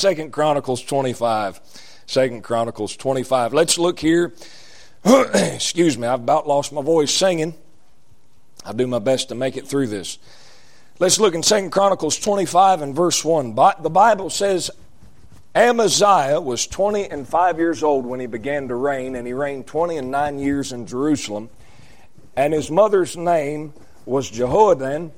[0.00, 1.60] Second Chronicles 25.
[2.06, 3.52] Second Chronicles 25.
[3.52, 4.32] Let's look here.
[5.04, 7.54] Excuse me, I've about lost my voice singing.
[8.64, 10.18] I'll do my best to make it through this.
[10.98, 13.54] Let's look in Second Chronicles 25 and verse 1.
[13.54, 14.70] The Bible says
[15.54, 19.66] Amaziah was 20 and 5 years old when he began to reign, and he reigned
[19.66, 21.50] 20 and 9 years in Jerusalem.
[22.36, 23.74] And his mother's name
[24.06, 25.10] was Jehoaddan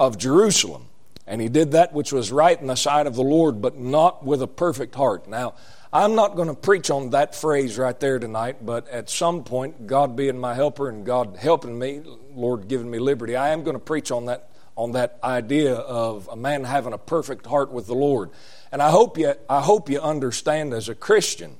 [0.00, 0.86] of Jerusalem.
[1.26, 4.24] And he did that which was right in the sight of the Lord, but not
[4.24, 5.26] with a perfect heart.
[5.26, 5.54] Now,
[5.92, 9.86] I'm not going to preach on that phrase right there tonight, but at some point,
[9.86, 12.02] God being my helper and God helping me,
[12.34, 16.28] Lord giving me liberty, I am going to preach on that on that idea of
[16.32, 18.30] a man having a perfect heart with the Lord.
[18.72, 21.56] And I hope you I hope you understand as a Christian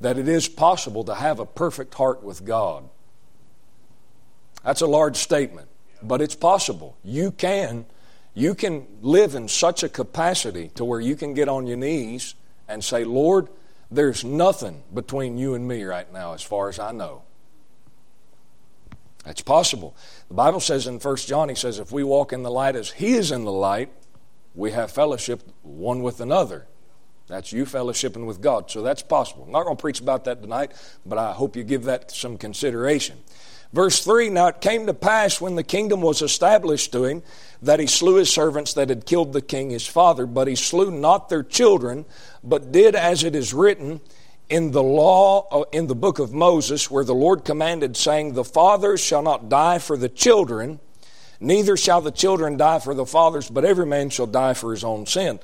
[0.00, 2.88] that it is possible to have a perfect heart with God.
[4.64, 5.68] That's a large statement,
[6.02, 6.96] but it's possible.
[7.04, 7.86] You can
[8.36, 12.36] you can live in such a capacity to where you can get on your knees
[12.68, 13.48] and say, "Lord,
[13.90, 17.22] there's nothing between you and me right now, as far as I know.
[19.24, 19.96] That's possible.
[20.28, 22.92] The Bible says in 1 John, he says, if we walk in the light as
[22.92, 23.90] he is in the light,
[24.54, 26.66] we have fellowship one with another.
[27.26, 28.70] That's you fellowshipping with God.
[28.70, 29.44] So that's possible.
[29.44, 30.72] I'm not going to preach about that tonight,
[31.04, 33.18] but I hope you give that some consideration.
[33.72, 37.22] Verse 3 Now it came to pass when the kingdom was established to him
[37.62, 40.90] that he slew his servants that had killed the king his father, but he slew
[40.90, 42.04] not their children,
[42.44, 44.00] but did as it is written
[44.48, 48.44] in the law, uh, in the book of Moses, where the Lord commanded, saying, The
[48.44, 50.78] fathers shall not die for the children,
[51.40, 54.84] neither shall the children die for the fathers, but every man shall die for his
[54.84, 55.40] own sin.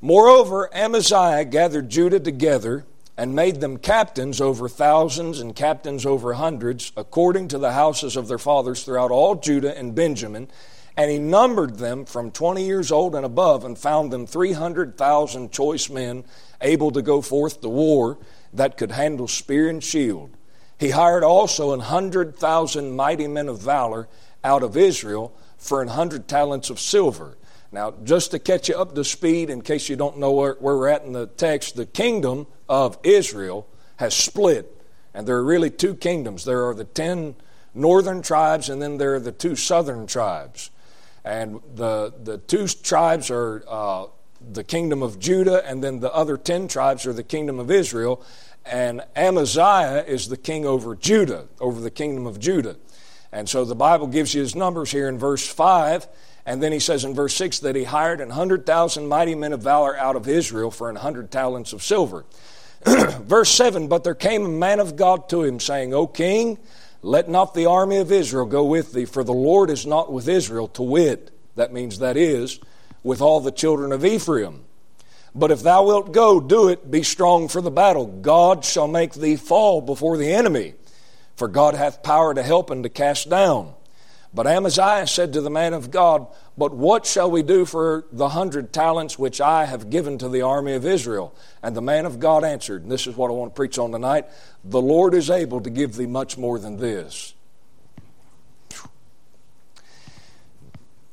[0.00, 2.84] Moreover, Amaziah gathered Judah together
[3.16, 8.28] and made them captains over thousands and captains over hundreds, according to the houses of
[8.28, 10.48] their fathers throughout all Judah and Benjamin.
[10.96, 15.88] And he numbered them from 20 years old and above, and found them 300,000 choice
[15.90, 16.24] men
[16.60, 18.18] able to go forth to war
[18.52, 20.36] that could handle spear and shield.
[20.78, 24.08] He hired also an hundred thousand mighty men of valor
[24.42, 27.36] out of Israel for an hundred talents of silver.
[27.72, 30.76] Now, just to catch you up to speed, in case you don't know where, where
[30.76, 33.66] we're at in the text, the kingdom of Israel
[33.96, 34.78] has split.
[35.14, 36.44] And there are really two kingdoms.
[36.44, 37.34] There are the ten
[37.74, 40.70] northern tribes, and then there are the two southern tribes.
[41.24, 44.06] And the, the two tribes are uh,
[44.52, 48.22] the kingdom of Judah, and then the other ten tribes are the kingdom of Israel.
[48.66, 52.76] And Amaziah is the king over Judah, over the kingdom of Judah.
[53.32, 56.06] And so the Bible gives you his numbers here in verse 5.
[56.44, 59.52] And then he says in verse 6 that he hired an hundred thousand mighty men
[59.52, 62.24] of valor out of Israel for an hundred talents of silver.
[62.84, 66.58] verse 7 But there came a man of God to him, saying, O king,
[67.02, 70.28] let not the army of Israel go with thee, for the Lord is not with
[70.28, 72.60] Israel, to wit, that means that is,
[73.02, 74.64] with all the children of Ephraim.
[75.34, 78.06] But if thou wilt go, do it, be strong for the battle.
[78.06, 80.74] God shall make thee fall before the enemy,
[81.36, 83.74] for God hath power to help and to cast down.
[84.34, 86.26] But Amaziah said to the man of God,
[86.56, 90.40] But what shall we do for the hundred talents which I have given to the
[90.40, 91.34] army of Israel?
[91.62, 93.92] And the man of God answered, and this is what I want to preach on
[93.92, 94.26] tonight
[94.64, 97.34] The Lord is able to give thee much more than this.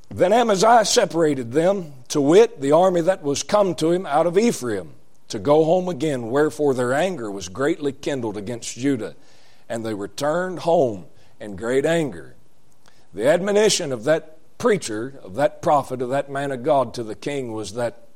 [0.10, 4.38] Then Amaziah separated them, to wit, the army that was come to him out of
[4.38, 4.94] Ephraim,
[5.28, 9.16] to go home again, wherefore their anger was greatly kindled against Judah.
[9.68, 11.06] And they returned home
[11.40, 12.36] in great anger.
[13.14, 17.16] The admonition of that preacher, of that prophet, of that man of God to the
[17.16, 18.08] king was that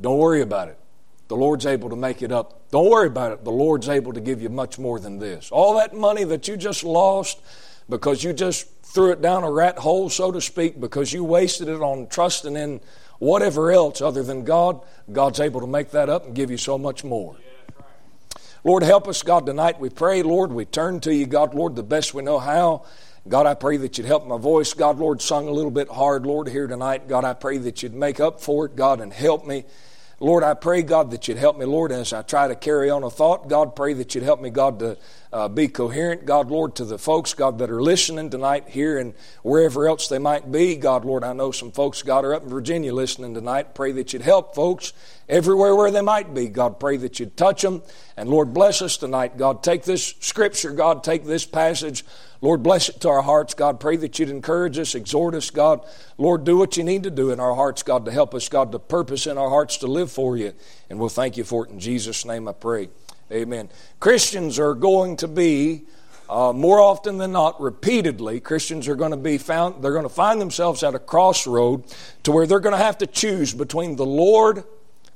[0.00, 0.78] don't worry about it.
[1.28, 2.70] The Lord's able to make it up.
[2.70, 3.44] Don't worry about it.
[3.44, 5.50] The Lord's able to give you much more than this.
[5.50, 7.40] All that money that you just lost
[7.88, 11.68] because you just threw it down a rat hole, so to speak, because you wasted
[11.68, 12.80] it on trusting in
[13.18, 14.80] whatever else other than God,
[15.12, 17.36] God's able to make that up and give you so much more.
[18.64, 19.78] Lord, help us, God, tonight.
[19.78, 22.84] We pray, Lord, we turn to you, God, Lord, the best we know how.
[23.28, 24.72] God, I pray that you'd help my voice.
[24.72, 27.06] God, Lord, sung a little bit hard, Lord, here tonight.
[27.06, 29.64] God, I pray that you'd make up for it, God, and help me.
[30.20, 33.02] Lord, I pray, God, that you'd help me, Lord, as I try to carry on
[33.02, 33.48] a thought.
[33.48, 34.96] God, pray that you'd help me, God, to
[35.32, 36.24] uh, be coherent.
[36.24, 40.18] God, Lord, to the folks, God, that are listening tonight here and wherever else they
[40.18, 40.76] might be.
[40.76, 43.74] God, Lord, I know some folks, God, are up in Virginia listening tonight.
[43.74, 44.92] Pray that you'd help folks
[45.28, 46.48] everywhere where they might be.
[46.48, 47.82] God, pray that you'd touch them.
[48.16, 49.36] And Lord, bless us tonight.
[49.36, 50.72] God, take this scripture.
[50.72, 52.04] God, take this passage.
[52.40, 53.54] Lord, bless it to our hearts.
[53.54, 55.50] God, pray that you'd encourage us, exhort us.
[55.50, 55.86] God,
[56.18, 58.72] Lord, do what you need to do in our hearts, God, to help us, God,
[58.72, 60.54] to purpose in our hearts to live for you.
[60.88, 61.70] And we'll thank you for it.
[61.70, 62.88] In Jesus' name I pray.
[63.32, 63.68] Amen.
[64.00, 65.84] Christians are going to be,
[66.28, 70.08] uh, more often than not, repeatedly, Christians are going to be found, they're going to
[70.08, 71.84] find themselves at a crossroad
[72.24, 74.64] to where they're going to have to choose between the Lord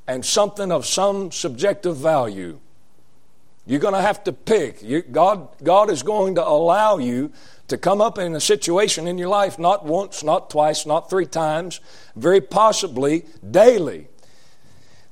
[0.06, 2.60] and something of some subjective value.
[3.66, 4.82] You're going to have to pick.
[4.82, 7.32] You, God, God is going to allow you
[7.68, 11.24] to come up in a situation in your life, not once, not twice, not three
[11.26, 11.80] times,
[12.14, 14.08] very possibly daily.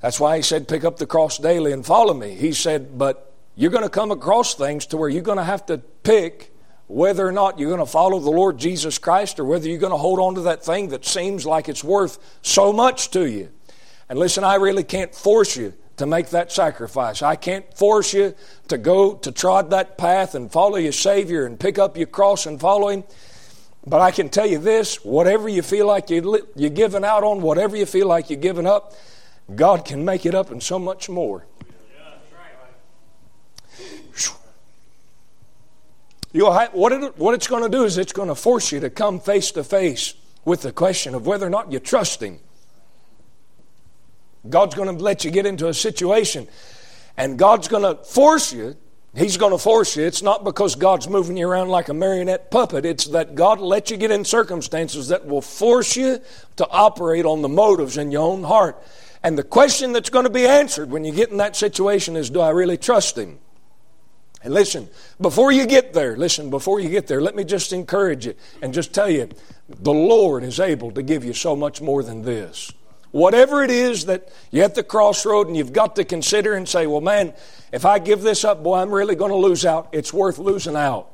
[0.03, 2.35] That's why he said, pick up the cross daily and follow me.
[2.35, 5.65] He said, but you're going to come across things to where you're going to have
[5.67, 6.53] to pick
[6.87, 9.93] whether or not you're going to follow the Lord Jesus Christ or whether you're going
[9.93, 13.49] to hold on to that thing that seems like it's worth so much to you.
[14.09, 17.21] And listen, I really can't force you to make that sacrifice.
[17.21, 18.35] I can't force you
[18.67, 22.45] to go to trod that path and follow your Savior and pick up your cross
[22.45, 23.05] and follow Him.
[23.87, 27.77] But I can tell you this whatever you feel like you're giving out on, whatever
[27.77, 28.93] you feel like you're giving up,
[29.55, 31.45] God can make it up and so much more.
[36.33, 38.89] You what, it, what it's going to do is it's going to force you to
[38.89, 42.39] come face to face with the question of whether or not you trust Him.
[44.49, 46.47] God's going to let you get into a situation
[47.17, 48.75] and God's going to force you.
[49.15, 50.03] He's going to force you.
[50.05, 52.83] It's not because God's moving you around like a marionette puppet.
[52.83, 56.19] It's that God let you get in circumstances that will force you
[56.55, 58.81] to operate on the motives in your own heart.
[59.23, 62.29] And the question that's going to be answered when you get in that situation is
[62.29, 63.39] Do I really trust Him?
[64.43, 64.89] And listen,
[65.21, 68.73] before you get there, listen, before you get there, let me just encourage you and
[68.73, 69.29] just tell you
[69.69, 72.71] the Lord is able to give you so much more than this.
[73.11, 76.87] Whatever it is that you're at the crossroad and you've got to consider and say,
[76.87, 77.33] well, man,
[77.71, 79.87] if I give this up, boy, I'm really going to lose out.
[79.93, 81.09] It's worth losing out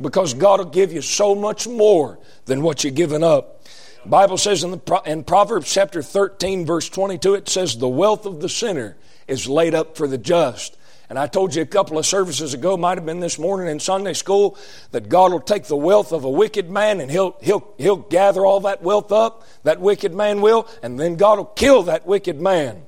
[0.00, 3.64] because God will give you so much more than what you're giving up.
[4.04, 8.26] The Bible says in, the, in Proverbs chapter 13, verse 22, it says, The wealth
[8.26, 8.96] of the sinner
[9.26, 10.76] is laid up for the just.
[11.10, 13.80] And I told you a couple of services ago, might have been this morning in
[13.80, 14.58] Sunday school,
[14.92, 18.44] that God will take the wealth of a wicked man and he'll, he'll, he'll gather
[18.44, 22.40] all that wealth up, that wicked man will, and then God will kill that wicked
[22.40, 22.82] man.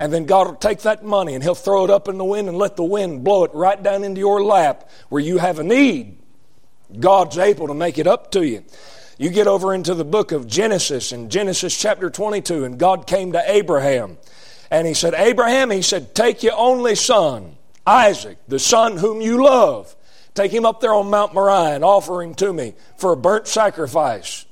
[0.00, 2.48] And then God will take that money and he'll throw it up in the wind
[2.48, 5.64] and let the wind blow it right down into your lap where you have a
[5.64, 6.18] need.
[6.98, 8.64] God's able to make it up to you.
[9.18, 13.32] You get over into the book of Genesis in Genesis chapter 22, and God came
[13.32, 14.18] to Abraham.
[14.70, 19.44] And he said, Abraham, he said, take your only son Isaac, the son whom you
[19.44, 19.94] love.
[20.34, 23.46] Take him up there on Mount Moriah and offer him to me for a burnt
[23.46, 24.44] sacrifice.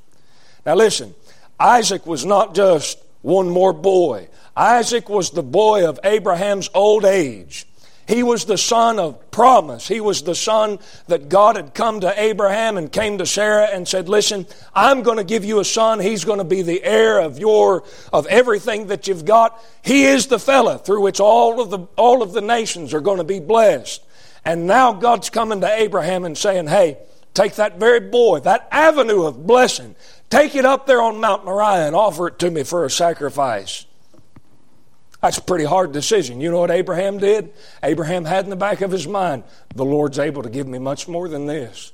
[0.64, 1.14] Now listen,
[1.58, 4.28] Isaac was not just one more boy.
[4.56, 7.66] Isaac was the boy of Abraham's old age.
[8.06, 9.88] He was the son of promise.
[9.88, 10.78] He was the son
[11.08, 15.16] that God had come to Abraham and came to Sarah and said, "Listen, I'm going
[15.16, 16.00] to give you a son.
[16.00, 19.58] He's going to be the heir of your of everything that you've got.
[19.82, 23.18] He is the fella through which all of the all of the nations are going
[23.18, 24.02] to be blessed."
[24.44, 26.98] And now God's coming to Abraham and saying, "Hey,
[27.32, 29.94] take that very boy, that avenue of blessing,
[30.28, 33.86] take it up there on Mount Moriah and offer it to me for a sacrifice."
[35.24, 36.42] That's a pretty hard decision.
[36.42, 37.54] You know what Abraham did?
[37.82, 39.44] Abraham had in the back of his mind,
[39.74, 41.92] the Lord's able to give me much more than this.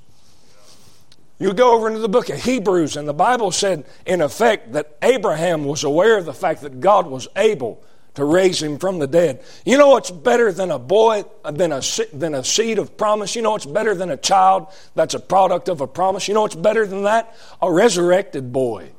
[1.39, 4.97] You go over into the book of Hebrews, and the Bible said, in effect, that
[5.01, 7.85] Abraham was aware of the fact that God was able
[8.15, 9.45] to raise him from the dead.
[9.65, 13.37] You know what's better than a boy, than a, than a seed of promise?
[13.37, 14.67] You know what's better than a child
[14.97, 16.27] that's a product of a promise?
[16.27, 17.33] You know what's better than that?
[17.63, 18.91] A resurrected boy.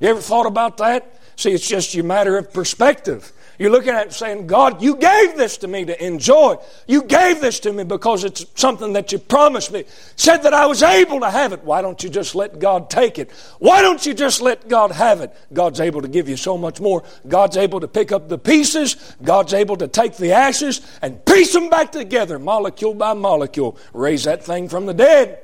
[0.00, 1.20] You ever thought about that?
[1.36, 3.32] See, it's just a matter of perspective.
[3.58, 6.56] You're looking at it saying, God, you gave this to me to enjoy.
[6.88, 9.84] You gave this to me because it's something that you promised me.
[10.16, 11.62] Said that I was able to have it.
[11.62, 13.30] Why don't you just let God take it?
[13.60, 15.32] Why don't you just let God have it?
[15.52, 17.04] God's able to give you so much more.
[17.28, 19.14] God's able to pick up the pieces.
[19.22, 23.78] God's able to take the ashes and piece them back together, molecule by molecule.
[23.92, 25.38] Raise that thing from the dead.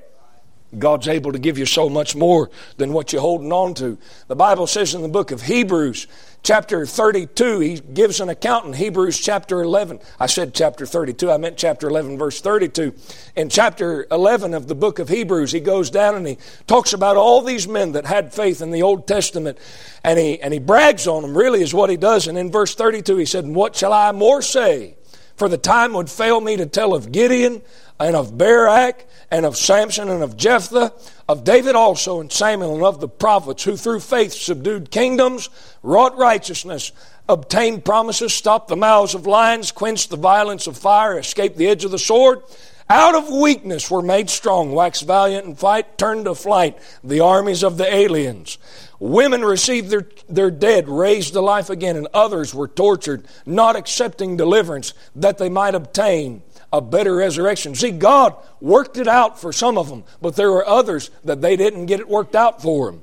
[0.79, 3.99] God's able to give you so much more than what you're holding on to.
[4.29, 6.07] The Bible says in the book of Hebrews,
[6.43, 9.99] chapter 32, he gives an account in Hebrews chapter 11.
[10.21, 12.95] I said chapter 32, I meant chapter 11, verse 32.
[13.35, 17.17] In chapter 11 of the book of Hebrews, he goes down and he talks about
[17.17, 19.59] all these men that had faith in the Old Testament,
[20.05, 22.29] and he, and he brags on them, really, is what he does.
[22.29, 24.97] And in verse 32, he said, What shall I more say?
[25.35, 27.63] For the time would fail me to tell of Gideon
[28.01, 30.93] and of Barak and of Samson and of Jephthah,
[31.29, 35.51] of David also and Samuel and of the prophets who through faith subdued kingdoms,
[35.83, 36.93] wrought righteousness,
[37.29, 41.85] obtained promises, stopped the mouths of lions, quenched the violence of fire, escaped the edge
[41.85, 42.43] of the sword.
[42.89, 47.63] Out of weakness were made strong, waxed valiant in fight, turned to flight the armies
[47.63, 48.59] of the aliens.
[48.99, 54.37] Women received their, their dead raised to life again, and others were tortured, not accepting
[54.37, 57.75] deliverance that they might obtain a better resurrection.
[57.75, 61.57] See, God worked it out for some of them, but there were others that they
[61.57, 63.03] didn't get it worked out for them.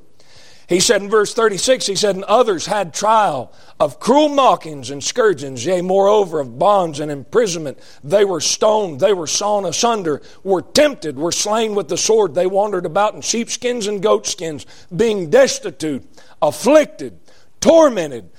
[0.68, 5.02] He said in verse 36, he said, And others had trial of cruel mockings and
[5.02, 7.80] scourgings, yea, moreover, of bonds and imprisonment.
[8.04, 12.36] They were stoned, they were sawn asunder, were tempted, were slain with the sword.
[12.36, 16.06] They wandered about in sheepskins and goatskins, being destitute,
[16.42, 17.18] afflicted,
[17.62, 18.30] tormented,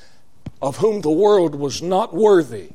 [0.61, 2.73] of whom the world was not worthy.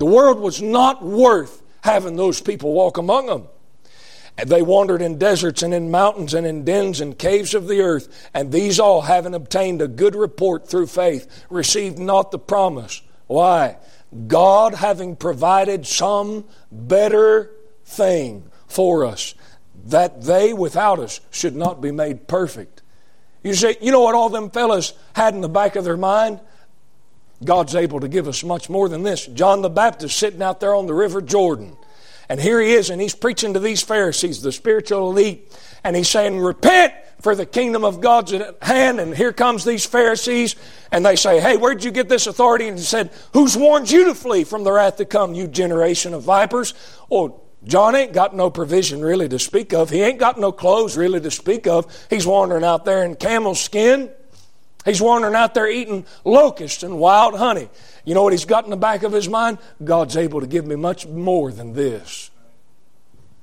[0.00, 3.48] The world was not worth having those people walk among them.
[4.46, 8.30] They wandered in deserts and in mountains and in dens and caves of the earth,
[8.32, 13.02] and these all, having obtained a good report through faith, received not the promise.
[13.26, 13.76] Why?
[14.26, 17.50] God having provided some better
[17.84, 19.34] thing for us,
[19.84, 22.80] that they without us should not be made perfect.
[23.42, 26.40] You say, you know what all them fellas had in the back of their mind?
[27.42, 29.26] God's able to give us much more than this.
[29.26, 31.76] John the Baptist sitting out there on the River Jordan
[32.30, 36.08] and here he is, and he's preaching to these Pharisees, the spiritual elite, and he's
[36.08, 39.00] saying, Repent, for the kingdom of God's at hand.
[39.00, 40.54] And here comes these Pharisees,
[40.92, 42.68] and they say, Hey, where'd you get this authority?
[42.68, 46.14] And he said, Who's warned you to flee from the wrath to come, you generation
[46.14, 46.72] of vipers?
[47.10, 49.90] Oh, John ain't got no provision really to speak of.
[49.90, 51.92] He ain't got no clothes really to speak of.
[52.10, 54.08] He's wandering out there in camel skin.
[54.84, 57.68] He's wandering out there eating locusts and wild honey.
[58.04, 59.58] You know what he's got in the back of his mind?
[59.84, 62.30] God's able to give me much more than this.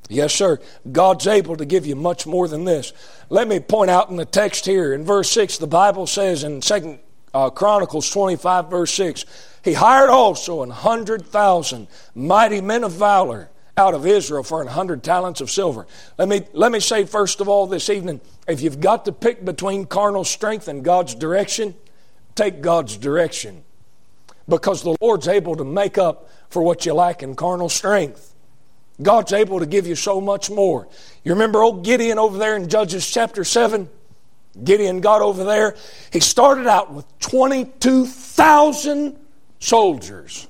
[0.09, 0.59] Yes, sir.
[0.91, 2.93] God's able to give you much more than this.
[3.29, 6.61] Let me point out in the text here, in verse 6, the Bible says in
[6.61, 6.97] 2
[7.33, 9.25] uh, Chronicles 25, verse 6,
[9.63, 14.67] He hired also an hundred thousand mighty men of valor out of Israel for an
[14.67, 15.85] hundred talents of silver.
[16.17, 19.45] Let me, let me say first of all this evening, if you've got to pick
[19.45, 21.75] between carnal strength and God's direction,
[22.33, 23.63] take God's direction.
[24.49, 28.33] Because the Lord's able to make up for what you lack in carnal strength.
[29.01, 30.87] God's able to give you so much more.
[31.23, 33.87] You remember old Gideon over there in Judges chapter 7?
[34.63, 35.75] Gideon got over there.
[36.11, 39.19] He started out with 22,000
[39.59, 40.47] soldiers.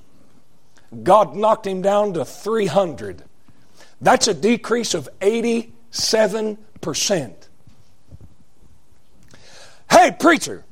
[1.04, 3.24] God knocked him down to 300.
[4.00, 7.34] That's a decrease of 87%.
[9.90, 10.66] Hey, preacher,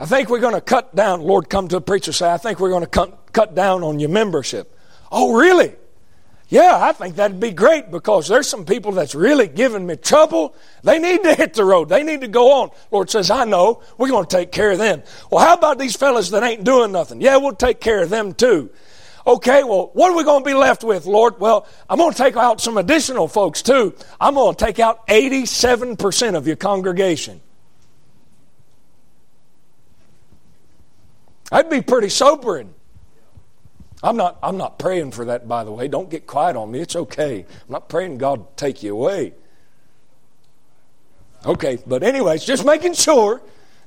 [0.00, 1.20] I think we're going to cut down.
[1.20, 4.00] Lord, come to a preacher say, I think we're going to cut, cut down on
[4.00, 4.76] your membership.
[5.10, 5.74] Oh, really?
[6.48, 10.54] Yeah, I think that'd be great because there's some people that's really giving me trouble.
[10.82, 11.88] They need to hit the road.
[11.88, 12.70] They need to go on.
[12.90, 13.82] Lord says, I know.
[13.96, 15.02] We're going to take care of them.
[15.30, 17.22] Well, how about these fellas that ain't doing nothing?
[17.22, 18.70] Yeah, we'll take care of them too.
[19.26, 21.38] Okay, well, what are we going to be left with, Lord?
[21.38, 23.94] Well, I'm going to take out some additional folks too.
[24.20, 27.40] I'm going to take out 87% of your congregation.
[31.50, 32.74] That'd be pretty sobering.
[34.02, 35.86] I'm not, I'm not praying for that, by the way.
[35.86, 36.80] Don't get quiet on me.
[36.80, 37.40] It's okay.
[37.40, 39.34] I'm not praying God to take you away.
[41.44, 43.40] Okay, but anyways, just making sure,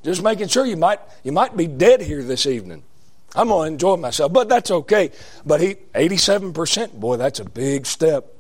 [0.03, 2.83] just making sure you might, you might be dead here this evening.
[3.35, 5.11] I'm going to enjoy myself, but that's okay.
[5.45, 8.33] But he, 87%, boy, that's a big step.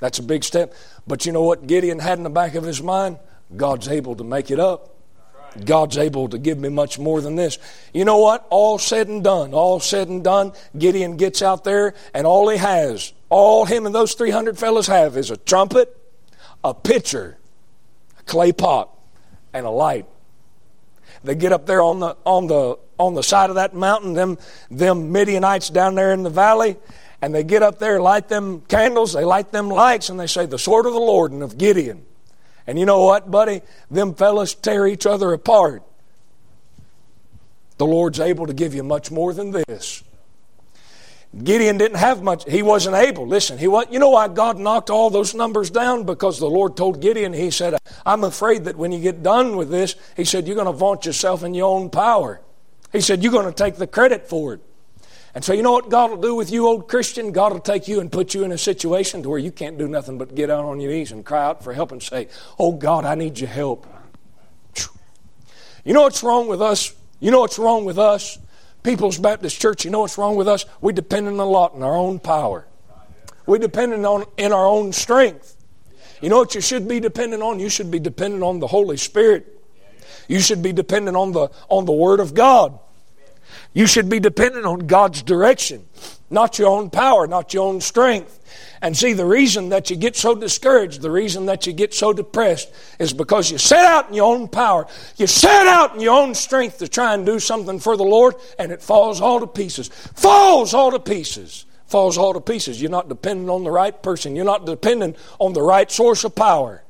[0.00, 0.74] That's a big step.
[1.06, 3.18] But you know what Gideon had in the back of his mind?
[3.56, 4.92] God's able to make it up.
[5.64, 7.58] God's able to give me much more than this.
[7.92, 8.46] You know what?
[8.50, 12.56] All said and done, all said and done, Gideon gets out there and all he
[12.56, 15.96] has, all him and those 300 fellows have is a trumpet,
[16.64, 17.38] a pitcher,
[18.18, 18.90] a clay pot,
[19.52, 20.06] and a light.
[21.24, 24.38] They get up there on the, on the, on the side of that mountain, them,
[24.70, 26.76] them Midianites down there in the valley,
[27.20, 30.46] and they get up there, light them candles, they light them lights, and they say,
[30.46, 32.04] The sword of the Lord and of Gideon.
[32.66, 33.62] And you know what, buddy?
[33.90, 35.82] Them fellas tear each other apart.
[37.78, 40.04] The Lord's able to give you much more than this.
[41.42, 42.48] Gideon didn't have much.
[42.48, 43.26] He wasn't able.
[43.26, 43.92] Listen, he what?
[43.92, 46.04] You know why God knocked all those numbers down?
[46.04, 49.70] Because the Lord told Gideon, He said, I'm afraid that when you get done with
[49.70, 52.42] this, He said, you're going to vaunt yourself in your own power.
[52.92, 54.60] He said, you're going to take the credit for it.
[55.34, 57.32] And so, you know what God will do with you, old Christian?
[57.32, 59.88] God will take you and put you in a situation to where you can't do
[59.88, 62.72] nothing but get out on your knees and cry out for help and say, Oh
[62.72, 63.86] God, I need your help.
[65.84, 66.94] You know what's wrong with us?
[67.18, 68.38] You know what's wrong with us?
[68.82, 70.66] People's Baptist Church, you know what's wrong with us?
[70.80, 72.66] We depend on a lot on our own power.
[73.46, 75.56] We depend on in our own strength.
[76.20, 77.58] You know what you should be dependent on?
[77.58, 79.61] You should be dependent on the Holy Spirit.
[80.28, 82.78] You should be dependent on the on the Word of God.
[83.74, 85.86] You should be dependent on God's direction,
[86.30, 88.38] not your own power, not your own strength.
[88.82, 92.12] And see, the reason that you get so discouraged, the reason that you get so
[92.12, 94.86] depressed is because you set out in your own power.
[95.16, 98.34] You set out in your own strength to try and do something for the Lord,
[98.58, 99.88] and it falls all to pieces.
[99.88, 101.64] Falls all to pieces.
[101.86, 102.80] Falls all to pieces.
[102.80, 104.34] You're not dependent on the right person.
[104.36, 106.82] You're not dependent on the right source of power.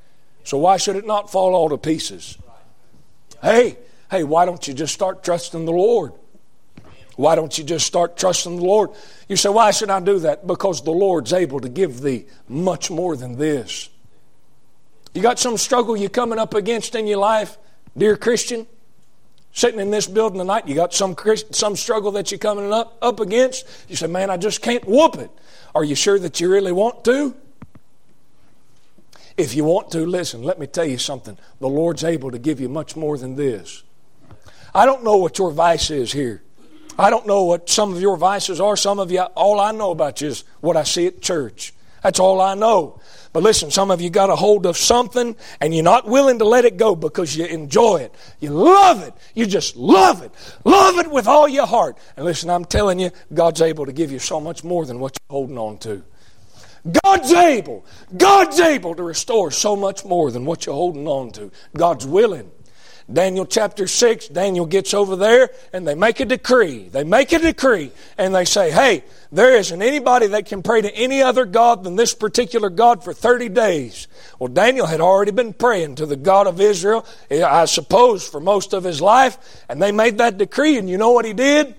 [0.45, 2.39] So why should it not fall all to pieces?
[3.43, 3.77] Hey,
[4.11, 6.13] hey, why don't you just start trusting the Lord?
[7.17, 8.91] Why don't you just start trusting the Lord?
[9.29, 10.47] You say, Why should I do that?
[10.47, 13.91] Because the Lord's able to give thee much more than this.
[15.13, 17.59] You got some struggle you're coming up against in your life,
[17.97, 18.67] dear Christian?
[19.55, 21.15] Sitting in this building tonight, you got some
[21.51, 23.67] some struggle that you're coming up, up against.
[23.89, 25.31] You say, Man, I just can't whoop it.
[25.75, 27.35] Are you sure that you really want to?
[29.37, 31.39] If you want to, listen, let me tell you something.
[31.61, 33.83] The Lord's able to give you much more than this.
[34.75, 36.43] I don't know what your vice is here.
[36.99, 38.77] I don't know what some of your vices are.
[38.77, 41.73] Some of you, all I know about you is what I see at church.
[42.03, 43.01] That's all I know.
[43.33, 46.45] But listen, some of you got a hold of something and you're not willing to
[46.45, 48.15] let it go because you enjoy it.
[48.41, 49.15] You love it.
[49.35, 50.33] You just love it.
[50.65, 51.97] Love it with all your heart.
[52.17, 55.17] And listen, I'm telling you, God's able to give you so much more than what
[55.17, 56.03] you're holding on to.
[57.05, 57.85] God's able.
[58.17, 61.51] God's able to restore so much more than what you're holding on to.
[61.77, 62.51] God's willing.
[63.13, 66.89] Daniel chapter 6, Daniel gets over there and they make a decree.
[66.89, 70.95] They make a decree and they say, hey, there isn't anybody that can pray to
[70.95, 74.09] any other God than this particular God for 30 days.
[74.39, 78.73] Well, Daniel had already been praying to the God of Israel, I suppose, for most
[78.73, 81.75] of his life, and they made that decree, and you know what he did?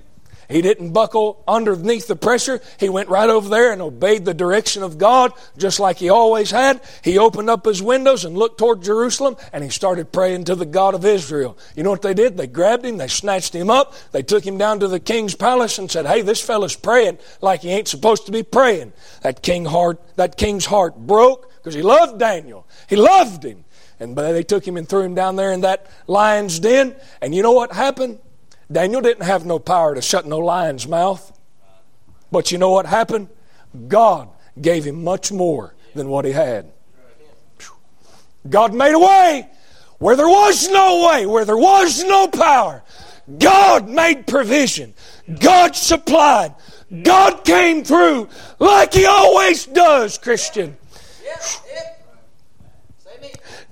[0.53, 2.61] He didn't buckle underneath the pressure.
[2.79, 6.51] He went right over there and obeyed the direction of God, just like he always
[6.51, 6.79] had.
[7.03, 10.67] He opened up his windows and looked toward Jerusalem, and he started praying to the
[10.67, 11.57] God of Israel.
[11.75, 12.37] You know what they did?
[12.37, 15.79] They grabbed him, they snatched him up, they took him down to the king's palace
[15.79, 18.93] and said, Hey, this fella's praying like he ain't supposed to be praying.
[19.23, 22.67] That king heart, that king's heart broke because he loved Daniel.
[22.87, 23.65] He loved him.
[23.99, 26.95] And they took him and threw him down there in that lion's den.
[27.23, 28.19] And you know what happened?
[28.73, 31.31] Daniel didn't have no power to shut no lion's mouth.
[32.31, 33.29] But you know what happened?
[33.87, 36.71] God gave him much more than what he had.
[38.49, 39.47] God made a way
[39.99, 42.83] where there was no way, where there was no power.
[43.39, 44.93] God made provision.
[45.39, 46.53] God supplied.
[47.03, 48.27] God came through
[48.59, 50.75] like He always does, Christian.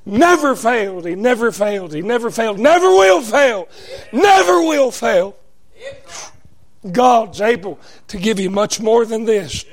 [0.06, 1.06] Never failed.
[1.06, 1.94] He never failed.
[1.94, 2.60] He never failed.
[2.60, 3.68] Never will fail.
[4.12, 5.38] Never will fail.
[6.90, 9.66] God's able to give you much more than this.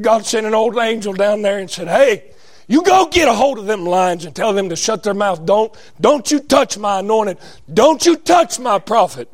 [0.00, 2.30] God sent an old angel down there and said, Hey,
[2.68, 5.44] you go get a hold of them lions and tell them to shut their mouth.
[5.44, 7.38] Don't, don't you touch my anointed.
[7.72, 9.28] Don't you touch my prophet.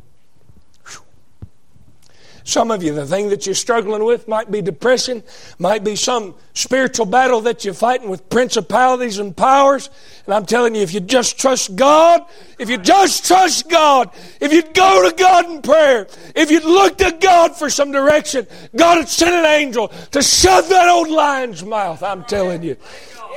[2.46, 5.22] Some of you, the thing that you're struggling with might be depression,
[5.58, 9.88] might be some spiritual battle that you're fighting with principalities and powers.
[10.26, 12.22] And I'm telling you, if you just trust God,
[12.58, 14.10] if you just trust God,
[14.42, 18.46] if you'd go to God in prayer, if you'd look to God for some direction,
[18.76, 22.02] God would send an angel to shut that old lion's mouth.
[22.02, 22.76] I'm telling you.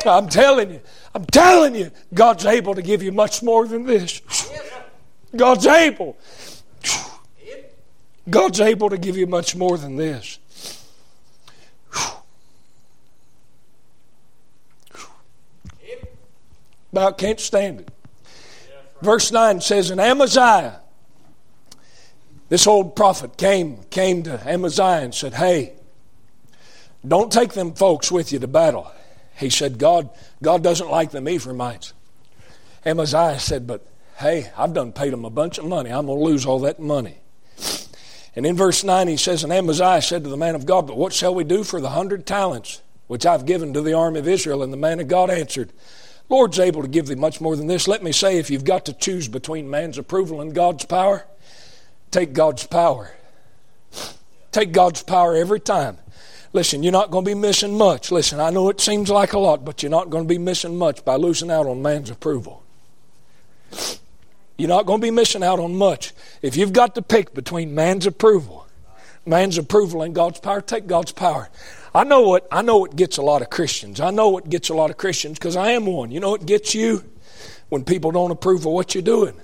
[0.06, 0.82] I'm telling you.
[1.16, 4.22] I'm telling you, God's able to give you much more than this.
[5.36, 6.18] God's able.
[8.30, 10.40] God's able to give you much more than this.
[16.92, 17.92] About can't stand it.
[19.02, 20.80] Verse 9 says, And Amaziah,
[22.50, 25.74] this old prophet came, came to Amaziah and said, Hey,
[27.08, 28.92] don't take them folks with you to battle.
[29.38, 30.10] He said, God,
[30.42, 31.94] God doesn't like them Ephraimites.
[32.86, 33.86] Amaziah said, But
[34.18, 35.92] hey, I've done paid them a bunch of money.
[35.92, 37.18] I'm going to lose all that money.
[38.36, 40.98] And in verse 9, he says, And Amaziah said to the man of God, But
[40.98, 44.28] what shall we do for the hundred talents which I've given to the army of
[44.28, 44.62] Israel?
[44.62, 45.72] And the man of God answered,
[46.30, 47.88] Lord's able to give thee much more than this.
[47.88, 51.26] Let me say, if you've got to choose between man's approval and God's power,
[52.12, 53.12] take God's power.
[54.52, 55.98] Take God's power every time.
[56.54, 58.12] Listen, you're not going to be missing much.
[58.12, 60.78] Listen, I know it seems like a lot, but you're not going to be missing
[60.78, 62.64] much by losing out on man's approval.
[64.58, 66.14] You're not going to be missing out on much.
[66.42, 68.68] If you've got to pick between man's approval,
[69.26, 71.50] man's approval and God's power, take God's power.
[71.94, 74.00] I know what I know what gets a lot of Christians.
[74.00, 76.12] I know what gets a lot of Christians because I am one.
[76.12, 77.04] You know what gets you
[77.70, 79.36] when people don't approve of what you're doing.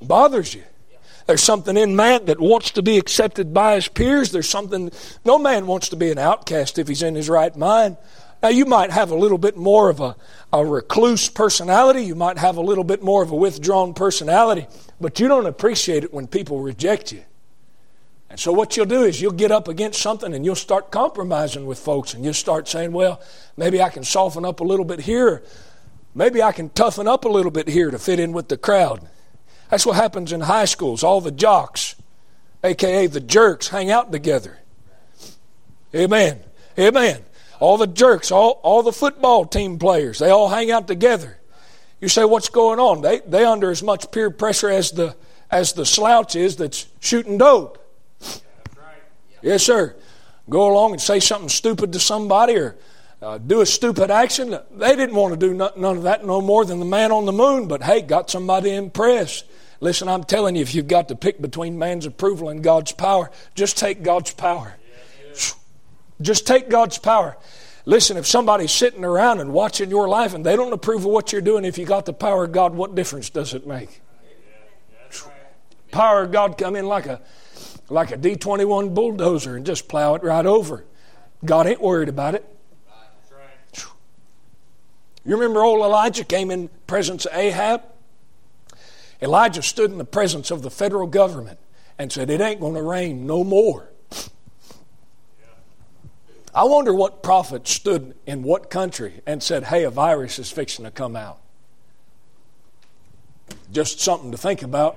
[0.00, 0.64] It bothers you.
[1.26, 4.30] There's something in man that wants to be accepted by his peers.
[4.30, 4.92] There's something
[5.24, 7.96] no man wants to be an outcast if he's in his right mind.
[8.46, 10.14] Now, you might have a little bit more of a,
[10.52, 12.02] a recluse personality.
[12.02, 14.68] You might have a little bit more of a withdrawn personality,
[15.00, 17.24] but you don't appreciate it when people reject you.
[18.30, 21.66] And so, what you'll do is you'll get up against something and you'll start compromising
[21.66, 23.20] with folks and you'll start saying, well,
[23.56, 25.42] maybe I can soften up a little bit here.
[26.14, 29.08] Maybe I can toughen up a little bit here to fit in with the crowd.
[29.70, 31.02] That's what happens in high schools.
[31.02, 31.96] All the jocks,
[32.62, 34.60] aka the jerks, hang out together.
[35.92, 36.38] Amen.
[36.78, 37.25] Amen.
[37.58, 41.38] All the jerks, all, all the football team players, they all hang out together.
[42.00, 43.00] You say, what's going on?
[43.00, 45.16] They, they under as much peer pressure as the,
[45.50, 47.78] as the slouch is that's shooting dope.
[48.20, 49.02] Right.
[49.42, 49.96] Yes, sir.
[50.48, 52.76] Go along and say something stupid to somebody or
[53.22, 54.58] uh, do a stupid action.
[54.72, 57.32] They didn't want to do none of that no more than the man on the
[57.32, 59.46] moon, but hey, got somebody impressed.
[59.80, 63.30] Listen, I'm telling you, if you've got to pick between man's approval and God's power,
[63.54, 64.76] just take God's power.
[66.20, 67.36] Just take God's power.
[67.84, 71.32] Listen, if somebody's sitting around and watching your life and they don't approve of what
[71.32, 74.00] you're doing, if you got the power of God, what difference does it make?
[75.92, 77.20] Power of God come in like a
[77.88, 80.84] like a D21 bulldozer and just plow it right over.
[81.44, 82.44] God ain't worried about it.
[85.24, 87.82] You remember old Elijah came in presence of Ahab?
[89.20, 91.58] Elijah stood in the presence of the federal government
[91.98, 93.90] and said, It ain't going to rain no more.
[96.56, 100.86] I wonder what prophet stood in what country and said, Hey, a virus is fixing
[100.86, 101.38] to come out.
[103.70, 104.96] Just something to think about.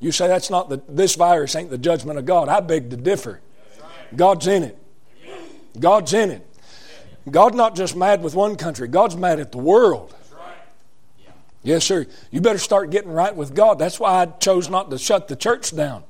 [0.00, 2.48] You say that's not the, this virus ain't the judgment of God.
[2.48, 3.40] I beg to differ.
[4.16, 4.78] God's in it.
[5.78, 6.46] God's in it.
[7.30, 10.14] God's not just mad with one country, God's mad at the world.
[11.62, 12.06] Yes, sir.
[12.30, 13.78] You better start getting right with God.
[13.78, 16.04] That's why I chose not to shut the church down.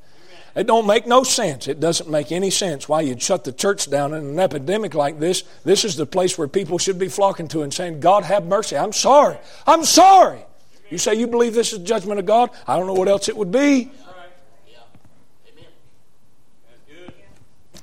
[0.55, 1.69] It don't make no sense.
[1.69, 5.21] It doesn't make any sense why you'd shut the church down in an epidemic like
[5.21, 5.45] this.
[5.65, 8.77] This is the place where people should be flocking to and saying, God have mercy.
[8.77, 9.39] I'm sorry.
[9.67, 10.41] I'm sorry.
[10.91, 12.51] You say you believe this is judgment of God?
[12.67, 13.93] I don't know what else it would be.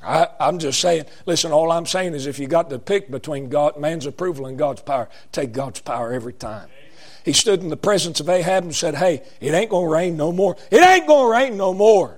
[0.03, 3.49] I, am just saying, listen, all I'm saying is if you got to pick between
[3.49, 6.69] God, man's approval and God's power, take God's power every time.
[7.25, 10.15] He stood in the presence of Ahab and said, Hey, it ain't going to rain
[10.15, 10.55] no more.
[10.71, 12.16] It ain't going to rain no more.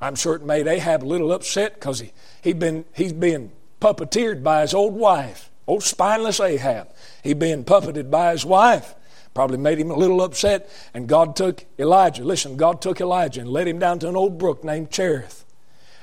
[0.00, 4.42] I'm sure it made Ahab a little upset because he, he'd been, he's being puppeteered
[4.42, 6.88] by his old wife, old spineless Ahab.
[7.22, 8.94] He'd been puppeted by his wife.
[9.34, 10.68] Probably made him a little upset.
[10.92, 12.24] And God took Elijah.
[12.24, 15.44] Listen, God took Elijah and led him down to an old brook named Cherith.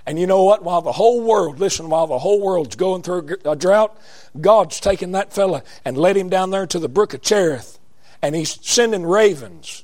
[0.05, 0.63] And you know what?
[0.63, 3.97] While the whole world, listen, while the whole world's going through a drought,
[4.39, 7.77] God's taken that fella and led him down there to the brook of Cherith.
[8.21, 9.83] And he's sending ravens,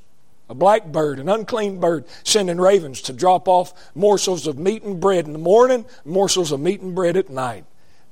[0.50, 5.26] a blackbird, an unclean bird, sending ravens to drop off morsels of meat and bread
[5.26, 7.66] in the morning, morsels of meat and bread at night.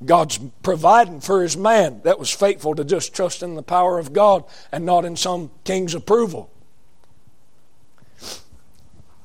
[0.04, 4.14] God's providing for his man that was faithful to just trust in the power of
[4.14, 6.50] God and not in some king's approval.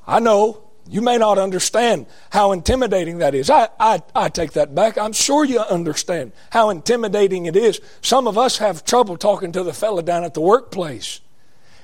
[0.05, 3.49] I know you may not understand how intimidating that is.
[3.49, 4.97] I, I, I take that back.
[4.97, 7.81] I'm sure you understand how intimidating it is.
[8.01, 11.19] Some of us have trouble talking to the fella down at the workplace.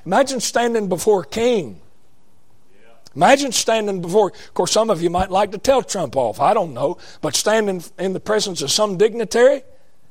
[0.05, 1.79] Imagine standing before a king.
[3.15, 6.39] Imagine standing before, of course, some of you might like to tell Trump off.
[6.39, 6.97] I don't know.
[7.21, 9.61] But standing in the presence of some dignitary,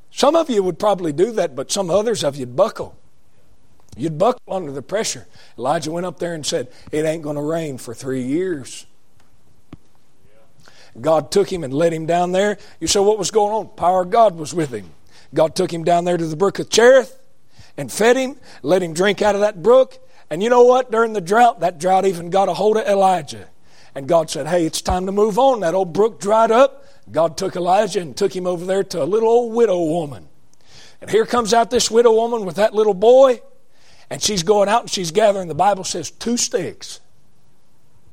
[0.09, 2.97] some of you would probably do that, but some others of you'd buckle.
[3.97, 5.27] You'd buckle under the pressure.
[5.57, 8.85] Elijah went up there and said, It ain't going to rain for three years.
[10.99, 12.57] God took him and led him down there.
[12.79, 13.75] You say, What was going on?
[13.75, 14.89] Power of God was with him.
[15.33, 17.19] God took him down there to the brook of Cherith
[17.77, 19.97] and fed him, let him drink out of that brook.
[20.29, 20.91] And you know what?
[20.91, 23.49] During the drought, that drought even got a hold of Elijah.
[23.95, 25.59] And God said, Hey, it's time to move on.
[25.59, 26.85] That old brook dried up.
[27.11, 30.27] God took Elijah and took him over there to a little old widow woman.
[31.01, 33.41] And here comes out this widow woman with that little boy.
[34.09, 36.99] And she's going out and she's gathering, the Bible says, two sticks.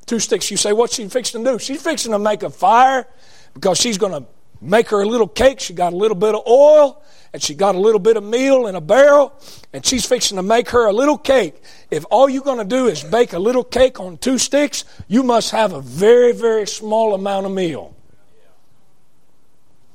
[0.05, 0.51] Two sticks.
[0.51, 1.59] You say, what's she fixing to do?
[1.59, 3.07] She's fixing to make a fire
[3.53, 4.27] because she's going to
[4.61, 5.59] make her a little cake.
[5.59, 7.01] She got a little bit of oil
[7.33, 9.33] and she got a little bit of meal in a barrel
[9.73, 11.55] and she's fixing to make her a little cake.
[11.89, 15.23] If all you're going to do is bake a little cake on two sticks, you
[15.23, 17.95] must have a very, very small amount of meal.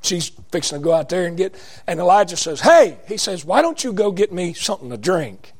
[0.01, 1.55] She's fixing to go out there and get,
[1.87, 5.53] and Elijah says, Hey, he says, why don't you go get me something to drink?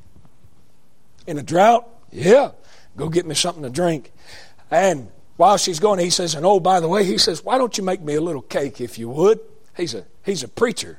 [1.28, 1.86] in a drought?
[2.10, 2.52] Yeah,
[2.96, 4.10] go get me something to drink.
[4.70, 7.78] And while she's going, he says, and oh, by the way, he says, why don't
[7.78, 9.38] you make me a little cake if you would?
[9.76, 10.98] He's a, he's a preacher.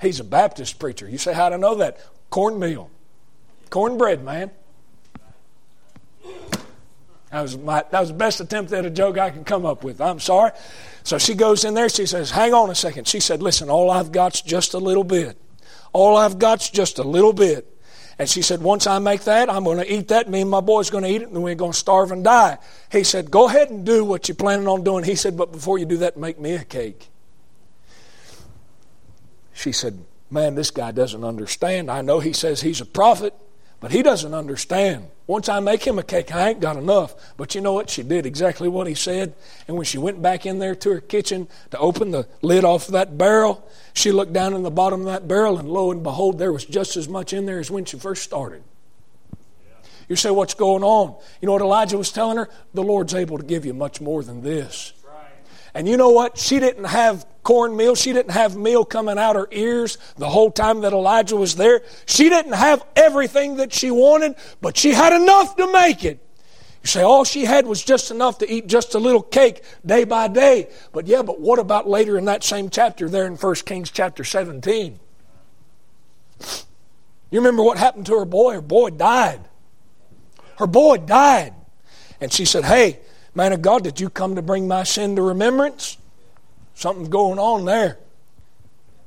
[0.00, 1.08] He's a Baptist preacher.
[1.08, 1.98] You say, how to know that?
[2.30, 2.88] Cornmeal.
[3.68, 4.52] Cornbread, man.
[7.32, 9.82] That was, my, that was the best attempt at a joke I could come up
[9.82, 10.00] with.
[10.00, 10.52] I'm sorry.
[11.02, 11.88] So she goes in there.
[11.88, 13.08] She says, Hang on a second.
[13.08, 15.36] She said, Listen, all I've got's just a little bit.
[15.92, 17.77] All I've got's just a little bit.
[18.18, 20.28] And she said, Once I make that, I'm going to eat that.
[20.28, 22.58] Me and my boy's going to eat it, and we're going to starve and die.
[22.90, 25.04] He said, Go ahead and do what you're planning on doing.
[25.04, 27.08] He said, But before you do that, make me a cake.
[29.52, 31.90] She said, Man, this guy doesn't understand.
[31.90, 33.34] I know he says he's a prophet,
[33.80, 35.08] But he doesn't understand.
[35.28, 37.14] Once I make him a cake, I ain't got enough.
[37.36, 37.90] But you know what?
[37.90, 39.34] She did exactly what he said.
[39.68, 42.86] And when she went back in there to her kitchen to open the lid off
[42.86, 46.02] of that barrel, she looked down in the bottom of that barrel, and lo and
[46.02, 48.62] behold, there was just as much in there as when she first started.
[50.08, 51.14] You say, What's going on?
[51.40, 52.48] You know what Elijah was telling her?
[52.74, 54.92] The Lord's able to give you much more than this.
[55.78, 56.36] And you know what?
[56.36, 57.94] She didn't have cornmeal.
[57.94, 61.82] She didn't have meal coming out her ears the whole time that Elijah was there.
[62.04, 66.18] She didn't have everything that she wanted, but she had enough to make it.
[66.82, 70.02] You say all she had was just enough to eat just a little cake day
[70.02, 70.68] by day.
[70.90, 74.24] But yeah, but what about later in that same chapter there in 1 Kings chapter
[74.24, 74.98] 17?
[76.40, 78.54] You remember what happened to her boy?
[78.54, 79.42] Her boy died.
[80.56, 81.54] Her boy died.
[82.20, 82.98] And she said, Hey,
[83.38, 85.96] Man of God, did you come to bring my sin to remembrance?
[86.74, 87.96] Something's going on there.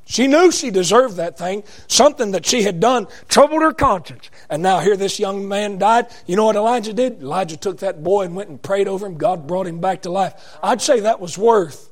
[0.05, 1.65] She knew she deserved that thing.
[1.89, 4.29] Something that she had done troubled her conscience.
[4.49, 6.07] And now here this young man died.
[6.27, 7.21] You know what Elijah did?
[7.21, 9.17] Elijah took that boy and went and prayed over him.
[9.17, 10.33] God brought him back to life.
[10.63, 11.89] I'd say that was worth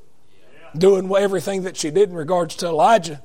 [0.74, 3.22] doing everything that she did in regards to Elijah.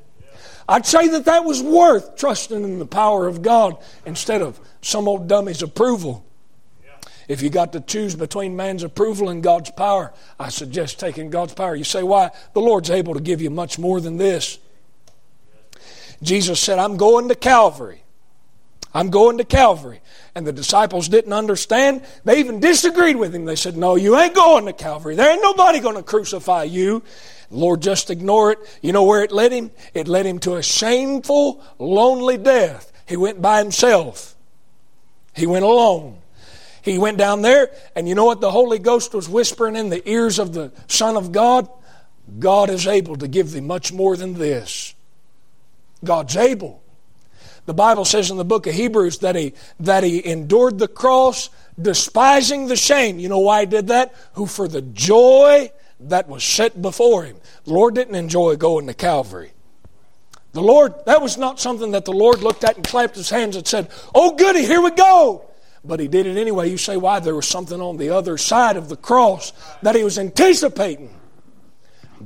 [0.67, 5.07] I'd say that that was worth trusting in the power of God instead of some
[5.07, 6.25] old dummy's approval.
[7.27, 11.53] If you got to choose between man's approval and God's power, I suggest taking God's
[11.53, 11.75] power.
[11.75, 12.31] You say, why?
[12.53, 14.59] The Lord's able to give you much more than this.
[16.21, 18.03] Jesus said, I'm going to Calvary.
[18.93, 20.01] I'm going to Calvary.
[20.35, 22.03] And the disciples didn't understand.
[22.23, 23.45] They even disagreed with him.
[23.45, 25.15] They said, No, you ain't going to Calvary.
[25.15, 27.03] There ain't nobody going to crucify you.
[27.51, 28.59] Lord, just ignore it.
[28.81, 29.71] You know where it led him?
[29.93, 32.91] It led him to a shameful, lonely death.
[33.05, 34.35] He went by himself,
[35.35, 36.19] he went alone.
[36.85, 40.07] He went down there, and you know what the Holy Ghost was whispering in the
[40.07, 41.67] ears of the Son of God?
[42.37, 44.93] God is able to give thee much more than this.
[46.03, 46.83] God's able.
[47.65, 51.49] The Bible says in the book of Hebrews that he, that he endured the cross,
[51.81, 53.17] despising the shame.
[53.17, 54.13] You know why he did that?
[54.33, 55.71] Who for the joy
[56.01, 57.37] that was set before him.
[57.63, 59.53] The Lord didn't enjoy going to Calvary.
[60.53, 63.55] The Lord, that was not something that the Lord looked at and clapped his hands
[63.55, 65.45] and said, Oh, goody, here we go
[65.87, 66.69] but he did it anyway.
[66.69, 67.19] You say, why?
[67.19, 71.13] There was something on the other side of the cross that he was anticipating.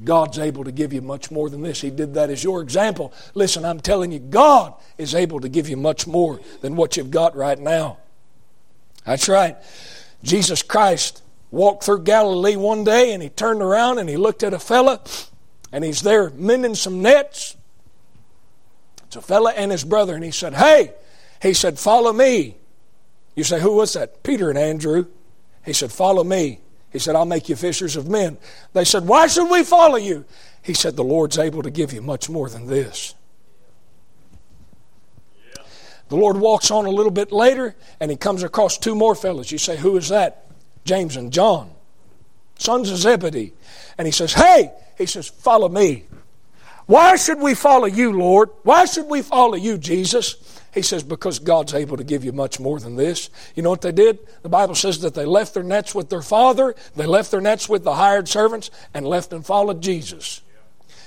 [0.04, 1.82] God's able to give you much more than this.
[1.82, 3.14] He did that as your example.
[3.34, 7.12] Listen, I'm telling you, God is able to give you much more than what you've
[7.12, 7.98] got right now.
[9.06, 9.58] That's right.
[10.24, 14.54] Jesus Christ walked through Galilee one day and he turned around and he looked at
[14.54, 15.02] a fella
[15.72, 17.56] and he's there mending some nets.
[19.08, 20.94] It's a fella and his brother and he said, Hey,
[21.42, 22.59] he said, follow me.
[23.36, 24.24] You say, Who was that?
[24.24, 25.08] Peter and Andrew.
[25.66, 26.60] He said, Follow me.
[26.92, 28.38] He said, I'll make you fishers of men.
[28.74, 30.26] They said, Why should we follow you?
[30.62, 33.14] He said, The Lord's able to give you much more than this.
[36.10, 39.52] The Lord walks on a little bit later and he comes across two more fellows.
[39.52, 40.48] You say, Who is that?
[40.84, 41.70] James and John,
[42.58, 43.54] sons of Zebedee.
[43.98, 46.06] And he says, Hey, he says, Follow me.
[46.88, 48.50] Why should we follow you, Lord?
[48.64, 50.59] Why should we follow you, Jesus?
[50.74, 53.30] He says, because God's able to give you much more than this.
[53.56, 54.20] You know what they did?
[54.44, 57.68] The Bible says that they left their nets with their father, they left their nets
[57.68, 60.42] with the hired servants, and left and followed Jesus.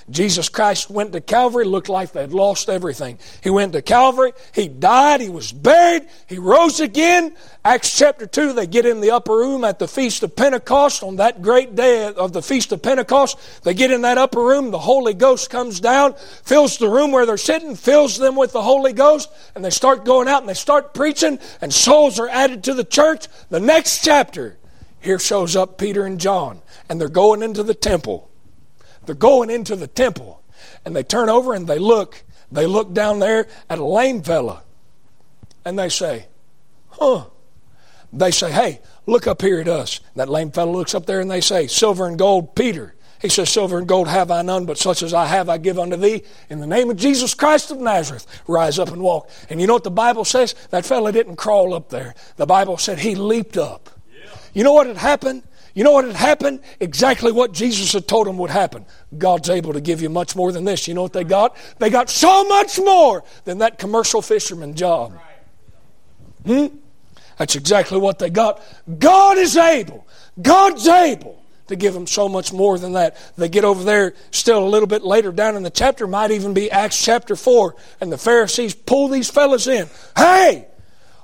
[0.09, 3.17] Jesus Christ went to Calvary, looked like they'd lost everything.
[3.41, 7.35] He went to Calvary, he died, he was buried, he rose again.
[7.63, 11.15] Acts chapter 2, they get in the upper room at the Feast of Pentecost on
[11.17, 13.37] that great day of the Feast of Pentecost.
[13.63, 17.25] They get in that upper room, the Holy Ghost comes down, fills the room where
[17.25, 20.53] they're sitting, fills them with the Holy Ghost, and they start going out and they
[20.53, 23.27] start preaching, and souls are added to the church.
[23.49, 24.57] The next chapter,
[24.99, 28.29] here shows up Peter and John, and they're going into the temple.
[29.05, 30.41] They're going into the temple
[30.85, 32.23] and they turn over and they look.
[32.51, 34.63] They look down there at a lame fella
[35.65, 36.27] and they say,
[36.89, 37.25] Huh.
[38.11, 39.99] They say, Hey, look up here at us.
[40.15, 42.95] That lame fellow looks up there and they say, Silver and gold, Peter.
[43.23, 45.79] He says, Silver and gold have I none, but such as I have I give
[45.79, 46.23] unto thee.
[46.49, 49.29] In the name of Jesus Christ of Nazareth, rise up and walk.
[49.49, 50.53] And you know what the Bible says?
[50.71, 52.15] That fellow didn't crawl up there.
[52.35, 53.89] The Bible said he leaped up.
[54.13, 54.29] Yeah.
[54.53, 55.43] You know what had happened?
[55.73, 56.59] You know what had happened?
[56.79, 58.85] Exactly what Jesus had told them would happen.
[59.17, 60.87] God's able to give you much more than this.
[60.87, 61.57] You know what they got?
[61.79, 65.17] They got so much more than that commercial fisherman job.
[66.45, 66.67] Hmm?
[67.37, 68.61] That's exactly what they got.
[68.99, 70.05] God is able.
[70.39, 73.17] God's able to give them so much more than that.
[73.37, 76.53] They get over there still a little bit later down in the chapter, might even
[76.53, 79.87] be Acts chapter 4, and the Pharisees pull these fellas in.
[80.15, 80.67] Hey,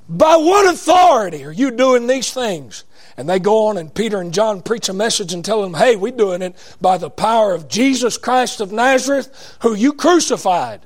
[0.07, 2.83] by what authority are you doing these things?
[3.19, 5.97] And they go on, and Peter and John preach a message and tell them, hey,
[5.97, 10.79] we're doing it by the power of Jesus Christ of Nazareth, who you crucified.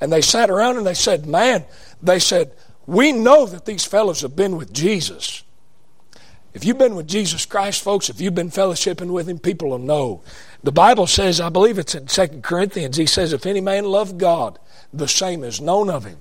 [0.00, 1.64] And they sat around and they said, man,
[2.02, 5.44] they said, We know that these fellows have been with Jesus.
[6.52, 9.78] If you've been with Jesus Christ, folks, if you've been fellowshipping with Him, people will
[9.78, 10.22] know.
[10.64, 14.18] The Bible says, I believe it's in 2 Corinthians, he says, if any man love
[14.18, 14.58] God,
[14.92, 16.18] the same is known of him.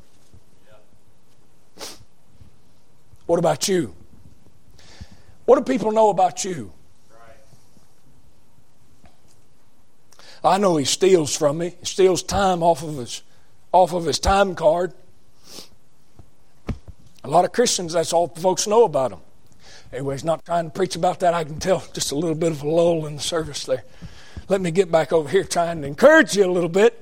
[3.26, 3.96] What about you?
[5.46, 6.72] What do people know about you?
[10.44, 11.76] I know he steals from me.
[11.80, 13.22] He steals time off of his
[13.72, 14.94] off of his time card.
[17.24, 19.20] A lot of Christians, that's all folks know about him.
[19.94, 21.34] Anyway, he's not trying to preach about that.
[21.34, 23.84] I can tell just a little bit of a lull in the service there.
[24.50, 26.98] Let me get back over here trying to encourage you a little bit.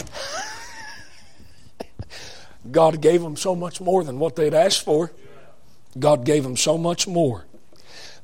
[2.70, 5.12] God gave them so much more than what they'd asked for.
[5.98, 7.44] God gave them so much more.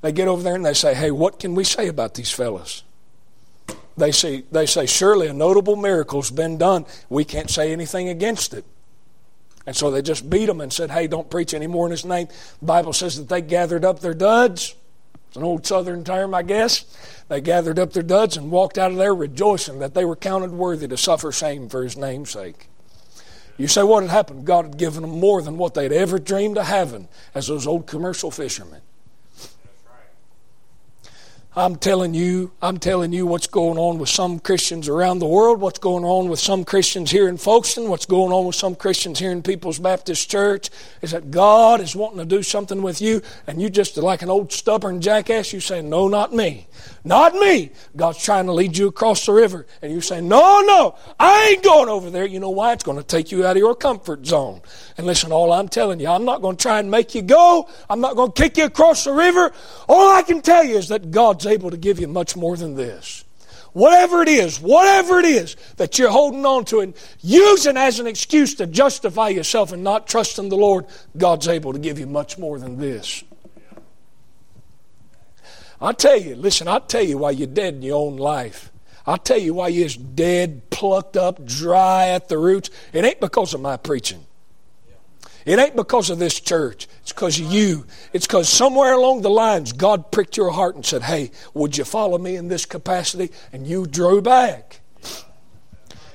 [0.00, 2.82] They get over there and they say, Hey, what can we say about these fellows?
[3.96, 6.86] They say, they say, Surely a notable miracle's been done.
[7.08, 8.64] We can't say anything against it.
[9.64, 12.28] And so they just beat them and said, Hey, don't preach anymore in his name.
[12.60, 14.74] The Bible says that they gathered up their duds.
[15.28, 16.84] It's an old southern term, I guess.
[17.28, 20.50] They gathered up their duds and walked out of there rejoicing that they were counted
[20.50, 22.68] worthy to suffer shame for his name's sake.
[23.56, 24.44] You say, what had happened?
[24.44, 27.86] God had given them more than what they'd ever dreamed of having as those old
[27.86, 28.80] commercial fishermen.
[31.54, 35.60] I'm telling you, I'm telling you what's going on with some Christians around the world,
[35.60, 39.18] what's going on with some Christians here in Folkston, what's going on with some Christians
[39.18, 40.70] here in People's Baptist Church,
[41.02, 44.30] is that God is wanting to do something with you, and you just like an
[44.30, 46.68] old stubborn jackass, you say, No, not me.
[47.04, 47.72] Not me.
[47.96, 51.62] God's trying to lead you across the river, and you say, No, no, I ain't
[51.62, 52.24] going over there.
[52.24, 52.72] You know why?
[52.72, 54.62] It's going to take you out of your comfort zone.
[54.96, 57.68] And listen, all I'm telling you, I'm not going to try and make you go.
[57.90, 59.52] I'm not going to kick you across the river.
[59.86, 62.56] All I can tell you is that God God's able to give you much more
[62.56, 63.24] than this.
[63.72, 68.06] Whatever it is, whatever it is that you're holding on to and using as an
[68.06, 72.38] excuse to justify yourself and not trusting the Lord, God's able to give you much
[72.38, 73.24] more than this.
[75.80, 78.70] i tell you, listen, I'll tell you why you're dead in your own life.
[79.04, 82.70] I'll tell you why you're dead, plucked up, dry at the roots.
[82.92, 84.24] It ain't because of my preaching.
[85.44, 86.86] It ain't because of this church.
[87.02, 87.86] It's because of you.
[88.12, 91.84] It's because somewhere along the lines, God pricked your heart and said, Hey, would you
[91.84, 93.30] follow me in this capacity?
[93.52, 94.80] And you drew back.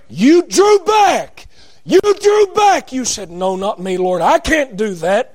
[0.10, 1.48] You drew back.
[1.84, 2.94] You drew back.
[2.94, 4.22] You said, No, not me, Lord.
[4.22, 5.34] I can't do that.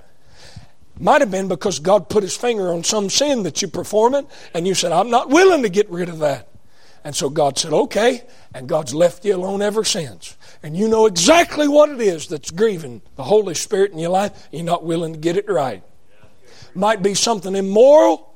[0.98, 4.66] Might have been because God put his finger on some sin that you're performing, and
[4.66, 6.48] you said, I'm not willing to get rid of that.
[7.04, 8.22] And so God said, Okay.
[8.54, 12.50] And God's left you alone ever since and you know exactly what it is that's
[12.50, 15.82] grieving the Holy Spirit in your life, you're not willing to get it right.
[16.74, 18.28] Might be something immoral.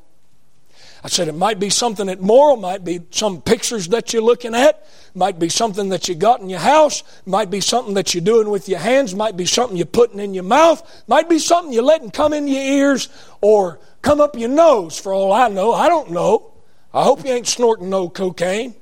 [1.05, 4.85] I said it might be something immoral, might be some pictures that you're looking at,
[5.15, 8.51] might be something that you got in your house, might be something that you're doing
[8.51, 11.85] with your hands, might be something you're putting in your mouth, might be something you're
[11.85, 13.09] letting come in your ears
[13.41, 15.73] or come up your nose for all I know.
[15.73, 16.53] I don't know.
[16.93, 18.75] I hope you ain't snorting no cocaine.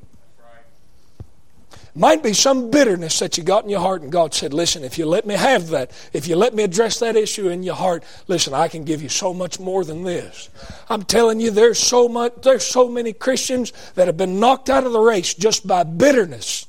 [1.96, 4.98] Might be some bitterness that you got in your heart, and God said, Listen, if
[4.98, 8.02] you let me have that, if you let me address that issue in your heart,
[8.26, 10.48] listen, I can give you so much more than this.
[10.88, 14.84] I'm telling you, there's so much, there's so many Christians that have been knocked out
[14.84, 16.66] of the race just by bitterness,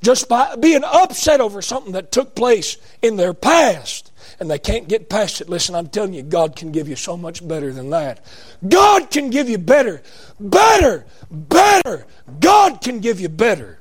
[0.00, 4.88] just by being upset over something that took place in their past and they can't
[4.88, 5.48] get past it.
[5.48, 8.24] Listen, I'm telling you, God can give you so much better than that.
[8.68, 10.02] God can give you better,
[10.38, 12.06] better, better.
[12.40, 13.80] God can give you better.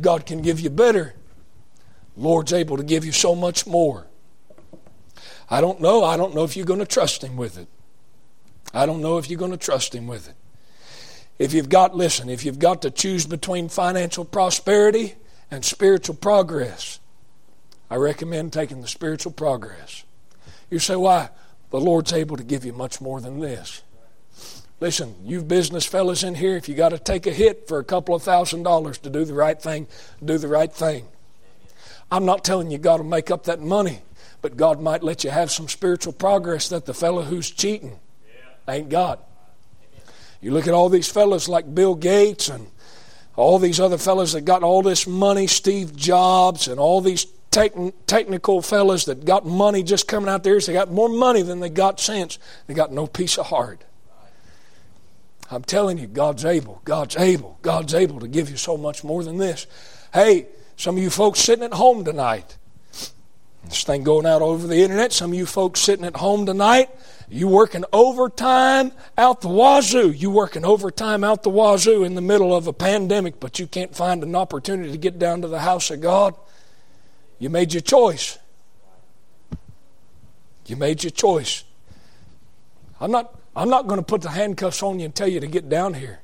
[0.00, 1.14] God can give you better.
[2.16, 4.06] Lord's able to give you so much more.
[5.50, 6.04] I don't know.
[6.04, 7.68] I don't know if you're going to trust Him with it.
[8.74, 10.34] I don't know if you're going to trust Him with it.
[11.38, 15.14] If you've got, listen, if you've got to choose between financial prosperity
[15.50, 16.98] and spiritual progress,
[17.90, 20.04] I recommend taking the spiritual progress.
[20.70, 21.28] You say, why?
[21.70, 23.82] The Lord's able to give you much more than this.
[24.78, 27.84] Listen, you business fellas in here, if you got to take a hit for a
[27.84, 29.86] couple of thousand dollars to do the right thing,
[30.22, 31.06] do the right thing.
[32.10, 34.00] I'm not telling you God will make up that money,
[34.42, 37.98] but God might let you have some spiritual progress that the fellow who's cheating
[38.68, 39.24] ain't got.
[40.42, 42.66] You look at all these fellows like Bill Gates and
[43.34, 48.60] all these other fellows that got all this money, Steve Jobs, and all these technical
[48.60, 50.60] fellows that got money just coming out there.
[50.60, 52.38] They got more money than they got sense.
[52.66, 53.82] They got no peace of heart.
[55.50, 56.80] I'm telling you, God's able.
[56.84, 57.58] God's able.
[57.62, 59.66] God's able to give you so much more than this.
[60.12, 62.56] Hey, some of you folks sitting at home tonight,
[63.64, 66.90] this thing going out over the internet, some of you folks sitting at home tonight,
[67.28, 70.10] you working overtime out the wazoo.
[70.10, 73.94] You working overtime out the wazoo in the middle of a pandemic, but you can't
[73.94, 76.34] find an opportunity to get down to the house of God.
[77.38, 78.38] You made your choice.
[80.66, 81.64] You made your choice.
[83.00, 85.46] I'm not, I'm not going to put the handcuffs on you and tell you to
[85.46, 86.20] get down here.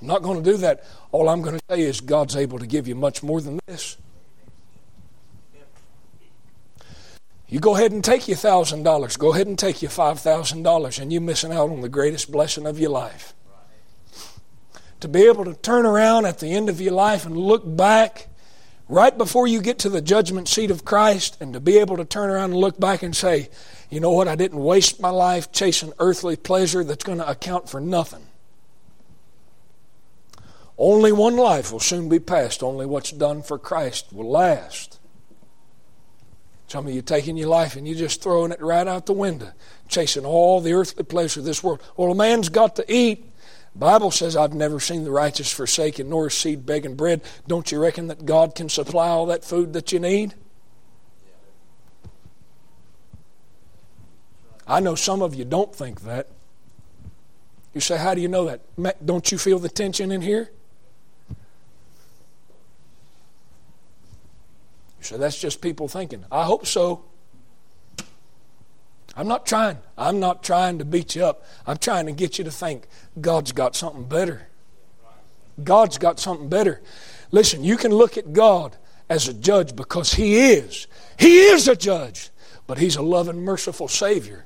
[0.00, 0.84] I'm not going to do that.
[1.12, 3.96] All I'm going to you is God's able to give you much more than this.
[7.48, 9.16] You go ahead and take your thousand dollars.
[9.16, 12.30] Go ahead and take your five thousand dollars, and you're missing out on the greatest
[12.30, 13.34] blessing of your life.
[15.00, 18.28] To be able to turn around at the end of your life and look back
[18.88, 22.04] right before you get to the judgment seat of Christ, and to be able to
[22.04, 23.48] turn around and look back and say,
[23.90, 27.68] you know what, I didn't waste my life chasing earthly pleasure that's going to account
[27.68, 28.26] for nothing.
[30.78, 32.62] Only one life will soon be passed.
[32.62, 34.98] Only what's done for Christ will last.
[36.66, 39.52] Some of you taking your life and you're just throwing it right out the window,
[39.88, 41.80] chasing all the earthly pleasure of this world.
[41.96, 43.24] Well, a man's got to eat.
[43.78, 47.20] Bible says, I've never seen the righteous forsaken, nor seed begging bread.
[47.46, 50.34] Don't you reckon that God can supply all that food that you need?
[54.66, 56.28] I know some of you don't think that.
[57.74, 59.04] You say, How do you know that?
[59.04, 60.50] Don't you feel the tension in here?
[65.00, 66.24] So that's just people thinking.
[66.32, 67.04] I hope so.
[69.16, 69.78] I'm not trying.
[69.96, 71.42] I'm not trying to beat you up.
[71.66, 72.86] I'm trying to get you to think
[73.18, 74.48] God's got something better.
[75.62, 76.82] God's got something better.
[77.30, 78.76] Listen, you can look at God
[79.08, 80.86] as a judge because He is.
[81.18, 82.28] He is a judge,
[82.66, 84.44] but He's a loving, merciful Savior.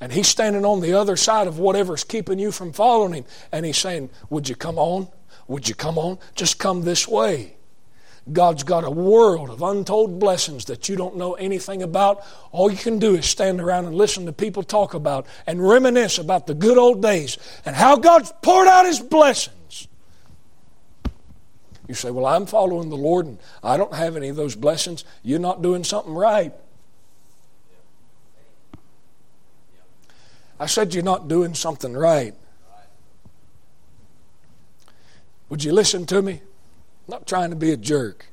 [0.00, 3.24] And He's standing on the other side of whatever's keeping you from following Him.
[3.52, 5.08] And He's saying, Would you come on?
[5.48, 6.18] Would you come on?
[6.34, 7.56] Just come this way.
[8.32, 12.24] God's got a world of untold blessings that you don't know anything about.
[12.52, 16.18] All you can do is stand around and listen to people talk about and reminisce
[16.18, 19.88] about the good old days and how God's poured out His blessings.
[21.86, 25.04] You say, Well, I'm following the Lord and I don't have any of those blessings.
[25.22, 26.54] You're not doing something right.
[30.58, 32.34] I said, You're not doing something right.
[35.50, 36.40] Would you listen to me?
[37.06, 38.26] I'm not trying to be a jerk.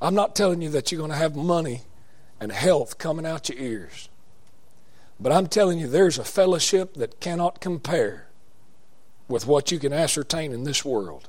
[0.00, 1.82] I'm not telling you that you're going to have money
[2.40, 4.08] and health coming out your ears.
[5.20, 8.26] But I'm telling you, there's a fellowship that cannot compare
[9.28, 11.28] with what you can ascertain in this world.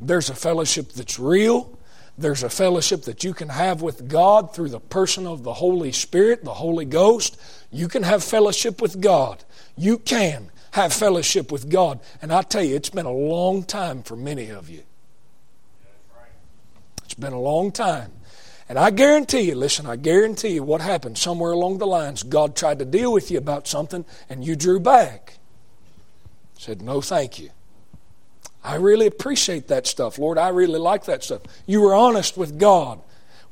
[0.00, 1.78] There's a fellowship that's real.
[2.16, 5.92] There's a fellowship that you can have with God through the person of the Holy
[5.92, 7.38] Spirit, the Holy Ghost.
[7.70, 9.44] You can have fellowship with God.
[9.76, 12.00] You can have fellowship with God.
[12.22, 14.82] And I tell you, it's been a long time for many of you.
[17.08, 18.12] It's been a long time.
[18.68, 22.22] And I guarantee you, listen, I guarantee you what happened somewhere along the lines.
[22.22, 25.38] God tried to deal with you about something and you drew back.
[26.58, 27.48] Said, no, thank you.
[28.62, 30.18] I really appreciate that stuff.
[30.18, 31.40] Lord, I really like that stuff.
[31.64, 33.00] You were honest with God,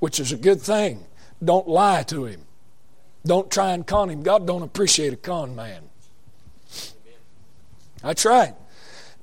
[0.01, 1.07] which is a good thing.
[1.43, 2.43] Don't lie to Him.
[3.25, 4.23] Don't try and con Him.
[4.23, 5.85] God don't appreciate a con man.
[8.03, 8.53] That's right.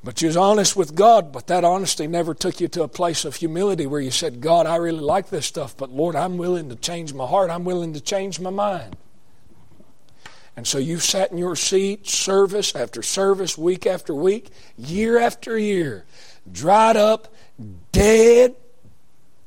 [0.04, 3.24] But you was honest with God, but that honesty never took you to a place
[3.24, 6.68] of humility where you said, God, I really like this stuff, but Lord, I'm willing
[6.70, 7.50] to change my heart.
[7.50, 8.98] I'm willing to change my mind.
[10.58, 15.58] And so you've sat in your seat, service after service, week after week, year after
[15.58, 16.06] year,
[16.52, 17.34] dried up,
[17.92, 18.56] dead,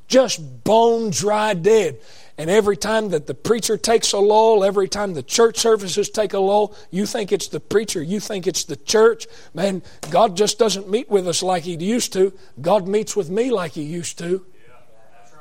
[0.09, 1.99] just bone dry dead.
[2.39, 6.35] And every time that the preacher takes a lull, every time the church services take
[6.35, 9.27] a lull, you think it's the preacher, you think it's the church.
[9.55, 12.35] Man, God just doesn't meet with us like He used to.
[12.61, 14.45] God meets with me like He used to.
[14.55, 14.75] Yeah,
[15.15, 15.33] that's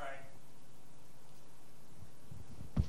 [2.77, 2.85] right.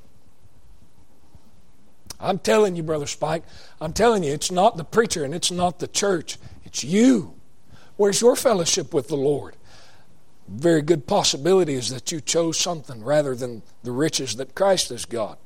[2.21, 3.43] I'm telling you, Brother Spike,
[3.81, 7.35] I'm telling you, it's not the preacher and it's not the church, it's you.
[7.97, 9.56] Where's your fellowship with the Lord?
[10.49, 15.05] Very good possibility is that you chose something rather than the riches that Christ has
[15.05, 15.39] got.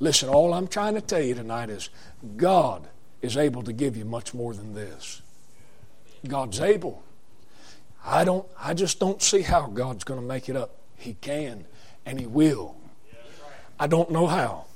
[0.00, 1.88] Listen, all I'm trying to tell you tonight is
[2.36, 2.88] God
[3.20, 5.22] is able to give you much more than this.
[6.26, 7.02] God's able.
[8.04, 10.76] I don't I just don't see how God's going to make it up.
[10.96, 11.64] He can
[12.06, 12.76] and he will.
[13.80, 14.66] I don't know how.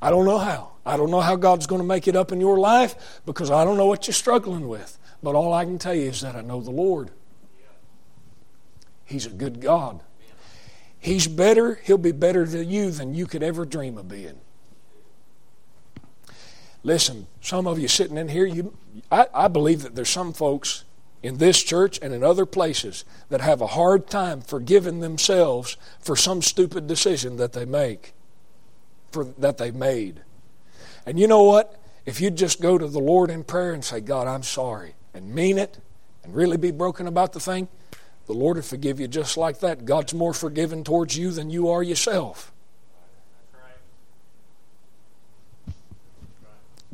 [0.00, 0.73] I don't know how.
[0.86, 3.64] I don't know how God's going to make it up in your life because I
[3.64, 4.98] don't know what you're struggling with.
[5.22, 7.10] But all I can tell you is that I know the Lord.
[9.06, 10.00] He's a good God.
[10.98, 14.40] He's better, He'll be better to you than you could ever dream of being.
[16.82, 18.76] Listen, some of you sitting in here, you,
[19.10, 20.84] I, I believe that there's some folks
[21.22, 26.14] in this church and in other places that have a hard time forgiving themselves for
[26.14, 28.12] some stupid decision that they make,
[29.10, 30.20] for, that they made.
[31.06, 31.80] And you know what?
[32.06, 35.34] If you just go to the Lord in prayer and say, God, I'm sorry, and
[35.34, 35.78] mean it,
[36.22, 37.68] and really be broken about the thing,
[38.26, 39.84] the Lord will forgive you just like that.
[39.84, 42.52] God's more forgiving towards you than you are yourself.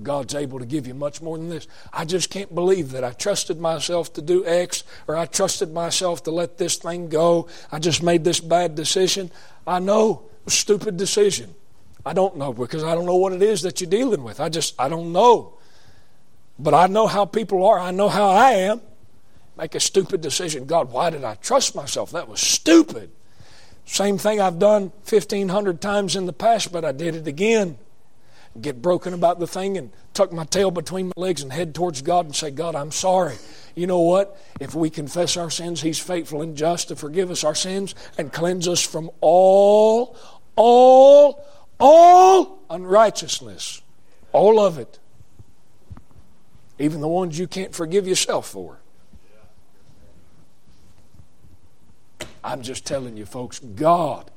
[0.02, 1.68] God's able to give you much more than this.
[1.92, 6.22] I just can't believe that I trusted myself to do X or I trusted myself
[6.24, 7.48] to let this thing go.
[7.70, 9.30] I just made this bad decision.
[9.66, 11.54] I know, stupid decision.
[12.04, 14.40] I don't know because I don't know what it is that you're dealing with.
[14.40, 15.54] I just, I don't know.
[16.58, 17.78] But I know how people are.
[17.78, 18.80] I know how I am.
[19.56, 20.66] Make a stupid decision.
[20.66, 22.12] God, why did I trust myself?
[22.12, 23.10] That was stupid.
[23.84, 27.78] Same thing I've done 1,500 times in the past, but I did it again
[28.60, 32.02] get broken about the thing and tuck my tail between my legs and head towards
[32.02, 33.36] God and say, God, I'm sorry.
[33.74, 34.40] You know what?
[34.58, 38.32] If we confess our sins, He's faithful and just to forgive us our sins and
[38.32, 40.16] cleanse us from all,
[40.56, 41.46] all,
[41.80, 43.82] all unrighteousness.
[44.32, 44.98] All of it.
[46.78, 48.78] Even the ones you can't forgive yourself for.
[52.42, 54.30] I'm just telling you, folks, God,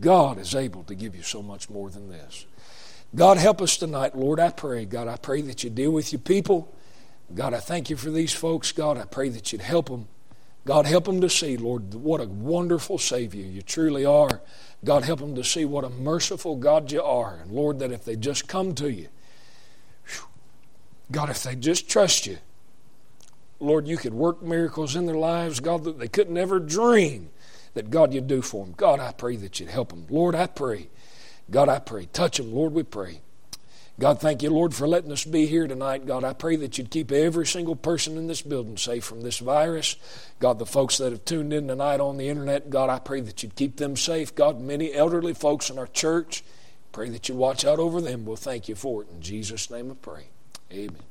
[0.00, 2.46] God is able to give you so much more than this.
[3.14, 4.38] God, help us tonight, Lord.
[4.40, 6.74] I pray, God, I pray that you deal with your people.
[7.34, 8.72] God, I thank you for these folks.
[8.72, 10.08] God, I pray that you'd help them.
[10.66, 14.42] God, help them to see, Lord, what a wonderful Savior you truly are.
[14.86, 17.40] God, help them to see what a merciful God you are.
[17.42, 19.08] And Lord, that if they just come to you,
[21.12, 22.38] God, if they just trust you,
[23.60, 27.30] Lord, you could work miracles in their lives, God, that they could never dream
[27.74, 28.74] that God you'd do for them.
[28.76, 30.06] God, I pray that you'd help them.
[30.08, 30.88] Lord, I pray
[31.50, 32.06] God, I pray.
[32.06, 33.20] Touch them, Lord, we pray.
[33.98, 36.04] God, thank you, Lord, for letting us be here tonight.
[36.04, 39.38] God, I pray that you'd keep every single person in this building safe from this
[39.38, 39.96] virus.
[40.38, 43.42] God, the folks that have tuned in tonight on the internet, God, I pray that
[43.42, 44.34] you'd keep them safe.
[44.34, 46.44] God, many elderly folks in our church,
[46.92, 48.26] pray that you'd watch out over them.
[48.26, 49.08] We'll thank you for it.
[49.10, 50.26] In Jesus' name I pray.
[50.70, 50.96] Amen.